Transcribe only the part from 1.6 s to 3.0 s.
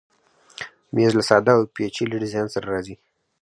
پیچلي ډیزاین سره راځي.